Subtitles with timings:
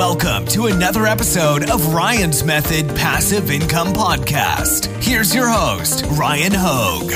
[0.00, 4.86] Welcome to another episode of Ryan's Method Passive Income Podcast.
[5.04, 7.10] Here's your host, Ryan Hogue.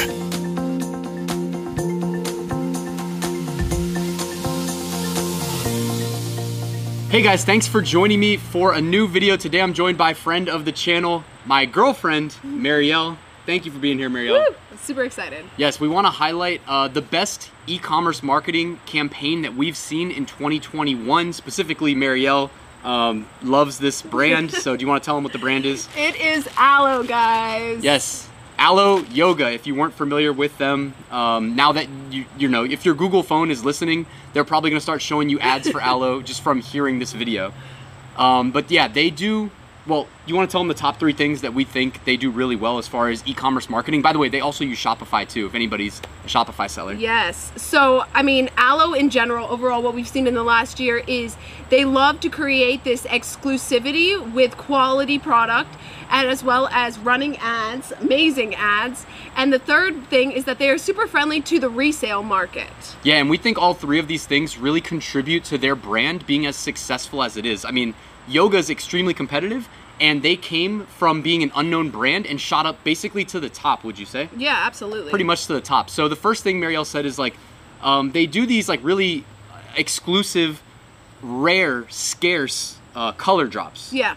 [7.10, 9.38] Hey guys, thanks for joining me for a new video.
[9.38, 13.16] Today I'm joined by a friend of the channel, my girlfriend, Marielle.
[13.46, 14.46] Thank you for being here, Marielle.
[14.46, 14.56] Woo!
[14.76, 15.46] Super excited.
[15.56, 20.26] Yes, we want to highlight uh, the best e-commerce marketing campaign that we've seen in
[20.26, 21.32] 2021.
[21.32, 22.50] Specifically, Marielle
[22.84, 24.50] um, loves this brand.
[24.52, 25.88] so, do you want to tell them what the brand is?
[25.96, 27.82] It is Alo, guys.
[27.82, 29.50] Yes, Alo Yoga.
[29.50, 33.22] If you weren't familiar with them, um, now that you you know, if your Google
[33.22, 36.60] phone is listening, they're probably going to start showing you ads for Alo just from
[36.60, 37.52] hearing this video.
[38.16, 39.50] Um, but yeah, they do.
[39.86, 42.30] Well, you want to tell them the top three things that we think they do
[42.30, 44.00] really well as far as e-commerce marketing.
[44.00, 45.44] By the way, they also use Shopify too.
[45.44, 46.94] If anybody's a Shopify seller.
[46.94, 47.52] Yes.
[47.56, 51.36] So, I mean, Alo in general, overall, what we've seen in the last year is
[51.68, 55.76] they love to create this exclusivity with quality product
[56.08, 59.04] and as well as running ads, amazing ads.
[59.36, 62.72] And the third thing is that they are super friendly to the resale market.
[63.02, 66.46] Yeah, and we think all three of these things really contribute to their brand being
[66.46, 67.64] as successful as it is.
[67.64, 67.94] I mean,
[68.28, 69.68] yoga is extremely competitive,
[70.00, 73.84] and they came from being an unknown brand and shot up basically to the top.
[73.84, 74.28] Would you say?
[74.36, 75.10] Yeah, absolutely.
[75.10, 75.90] Pretty much to the top.
[75.90, 77.34] So the first thing Marielle said is like,
[77.82, 79.24] um, they do these like really
[79.76, 80.62] exclusive,
[81.22, 83.92] rare, scarce uh, color drops.
[83.92, 84.14] Yeah.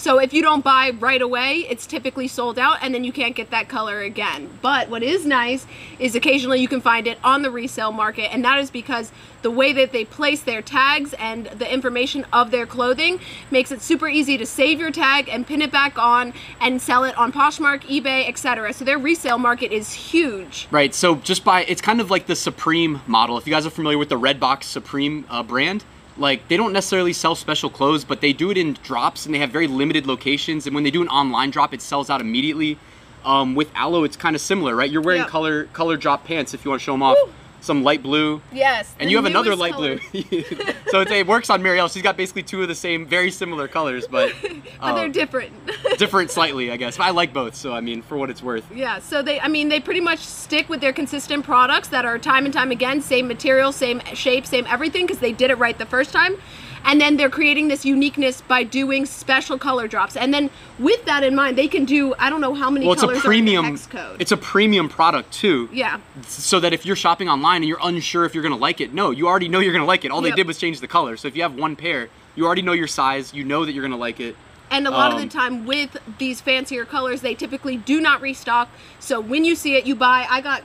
[0.00, 3.36] So if you don't buy right away, it's typically sold out and then you can't
[3.36, 4.48] get that color again.
[4.62, 5.66] But what is nice
[5.98, 9.50] is occasionally you can find it on the resale market and that is because the
[9.50, 13.20] way that they place their tags and the information of their clothing
[13.50, 17.04] makes it super easy to save your tag and pin it back on and sell
[17.04, 18.72] it on Poshmark, eBay, etc.
[18.72, 20.66] So their resale market is huge.
[20.70, 20.94] Right.
[20.94, 23.36] So just by it's kind of like the Supreme model.
[23.36, 25.84] If you guys are familiar with the Redbox Supreme uh, brand,
[26.16, 29.38] like they don't necessarily sell special clothes, but they do it in drops and they
[29.38, 30.66] have very limited locations.
[30.66, 32.78] And when they do an online drop, it sells out immediately.
[33.24, 34.90] Um, with Alo, it's kind of similar, right?
[34.90, 35.28] You're wearing Yep.
[35.28, 37.16] color color drop pants if you want to show them off.
[37.22, 37.32] Woo.
[37.62, 38.40] Some light blue.
[38.50, 38.94] Yes.
[38.98, 39.98] And you have another light color.
[40.12, 40.22] blue.
[40.88, 41.92] so it's, it works on Marielle.
[41.92, 44.32] She's got basically two of the same, very similar colors, but,
[44.80, 45.52] But they're um, different.
[46.00, 46.96] Different slightly, I guess.
[46.96, 48.64] But I like both, so I mean, for what it's worth.
[48.74, 52.18] Yeah, so they, I mean, they pretty much stick with their consistent products that are
[52.18, 55.78] time and time again, same material, same shape, same everything, because they did it right
[55.78, 56.34] the first time.
[56.82, 60.16] And then they're creating this uniqueness by doing special color drops.
[60.16, 62.94] And then with that in mind, they can do, I don't know how many Well,
[62.94, 63.66] it's a premium.
[63.66, 64.22] are in the hex code.
[64.22, 65.68] It's a premium product too.
[65.74, 68.94] yeah, so that if you're shopping online and you're unsure if you're gonna like it,
[68.94, 70.10] no, you already know you're gonna like it.
[70.10, 71.18] All they did was change the color.
[71.18, 73.82] So if you have one pair, you already know your size, you know that you're
[73.84, 74.34] gonna like it.
[74.70, 78.20] And a lot of Um, the time with these fancier colors, they typically do not
[78.20, 78.68] restock.
[78.98, 80.26] So when you see it, you buy.
[80.30, 80.62] I got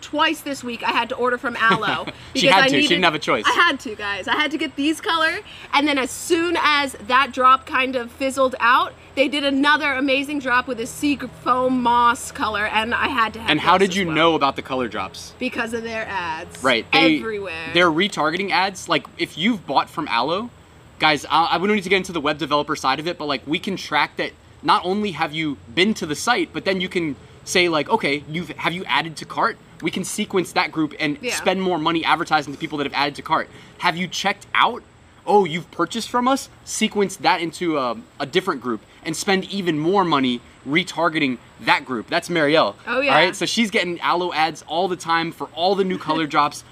[0.00, 0.82] twice this week.
[0.82, 2.80] I had to order from Alo She had to.
[2.82, 3.44] She didn't have a choice.
[3.46, 4.28] I had to, guys.
[4.28, 5.38] I had to get these color,
[5.72, 10.40] and then as soon as that drop kind of fizzled out, they did another amazing
[10.40, 13.50] drop with a sea foam moss color, and I had to have.
[13.50, 14.14] And how did you well.
[14.14, 15.32] know about the color drops?
[15.38, 16.62] Because of their ads.
[16.62, 16.84] Right.
[16.92, 17.70] They, everywhere.
[17.72, 18.88] They're retargeting ads.
[18.88, 20.50] Like if you've bought from Alo,
[20.98, 23.26] guys, I, I wouldn't need to get into the web developer side of it, but
[23.26, 24.32] like we can track that.
[24.62, 28.24] Not only have you been to the site, but then you can say like, okay,
[28.28, 29.58] you've have you added to cart?
[29.82, 31.34] We can sequence that group and Yeah.
[31.34, 33.50] spend more money advertising to people that have added to cart.
[33.78, 34.82] Have you checked out?
[35.26, 36.48] Oh, you've purchased from us.
[36.64, 42.08] Sequence that into a, a different group and spend even more money retargeting that group.
[42.08, 42.74] That's Marielle.
[42.86, 43.10] Oh, yeah.
[43.10, 43.36] All right.
[43.36, 46.64] So she's getting Alo ads all the time for all the new color drops.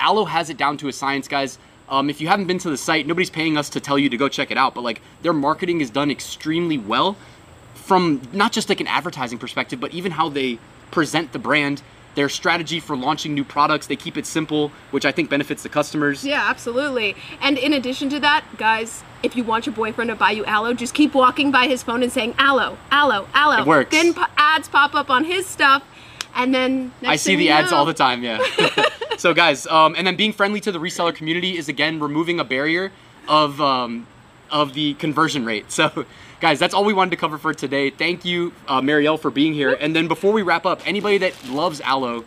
[0.00, 1.58] Alo has it down to a science, guys.
[1.88, 4.16] Um, if you haven't been to the site, nobody's paying us to tell you to
[4.16, 4.74] go check it out.
[4.74, 7.16] But like their marketing is done extremely well,
[7.74, 10.58] from not just like an advertising perspective, but even how they
[10.90, 11.82] present the brand,
[12.14, 13.86] their strategy for launching new products.
[13.86, 16.24] They keep it simple, which I think benefits the customers.
[16.24, 17.16] Yeah, absolutely.
[17.40, 20.74] And in addition to that, guys, if you want your boyfriend to buy you aloe,
[20.74, 23.62] just keep walking by his phone and saying aloe, aloe, aloe.
[23.62, 23.90] It works.
[23.90, 25.82] Then ads pop up on his stuff,
[26.34, 28.38] and then next I see the ads know- all the time, yeah.
[29.22, 32.44] so guys, um, and then being friendly to the reseller community is again removing a
[32.44, 32.90] barrier
[33.28, 34.08] of um,
[34.50, 35.70] of the conversion rate.
[35.70, 36.06] So
[36.40, 37.90] guys, that's all we wanted to cover for today.
[37.90, 39.74] Thank you, uh, Marielle, for being here.
[39.74, 42.24] And then before we wrap up, anybody that loves Alo,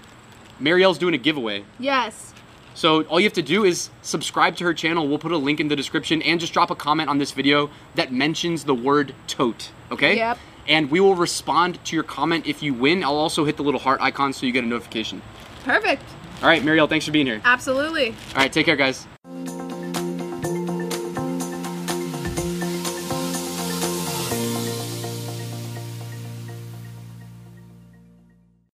[0.61, 1.65] Marielle's doing a giveaway.
[1.79, 2.33] Yes.
[2.75, 5.05] So all you have to do is subscribe to her channel.
[5.05, 7.69] We'll put a link in the description and just drop a comment on this video
[7.95, 10.15] that mentions the word tote, okay?
[10.15, 10.37] Yep.
[10.69, 13.03] And we will respond to your comment if you win.
[13.03, 15.21] I'll also hit the little heart icon so you get a notification.
[15.65, 16.03] Perfect.
[16.41, 17.41] All right, Marielle, thanks for being here.
[17.43, 18.09] Absolutely.
[18.09, 19.07] All right, take care, guys.